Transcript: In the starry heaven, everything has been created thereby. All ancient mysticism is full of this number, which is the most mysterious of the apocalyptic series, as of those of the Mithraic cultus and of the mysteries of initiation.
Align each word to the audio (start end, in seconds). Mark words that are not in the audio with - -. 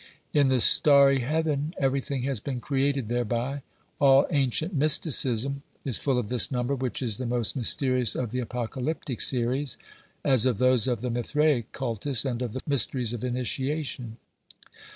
In 0.33 0.47
the 0.49 0.59
starry 0.59 1.19
heaven, 1.19 1.75
everything 1.77 2.23
has 2.23 2.39
been 2.39 2.59
created 2.59 3.07
thereby. 3.07 3.61
All 3.99 4.25
ancient 4.31 4.73
mysticism 4.73 5.61
is 5.85 5.99
full 5.99 6.17
of 6.17 6.29
this 6.29 6.49
number, 6.49 6.73
which 6.73 7.03
is 7.03 7.17
the 7.19 7.27
most 7.27 7.55
mysterious 7.55 8.15
of 8.15 8.31
the 8.31 8.39
apocalyptic 8.39 9.21
series, 9.21 9.77
as 10.25 10.47
of 10.47 10.57
those 10.57 10.87
of 10.87 11.01
the 11.01 11.11
Mithraic 11.11 11.71
cultus 11.71 12.25
and 12.25 12.41
of 12.41 12.53
the 12.53 12.61
mysteries 12.65 13.13
of 13.13 13.23
initiation. 13.23 14.17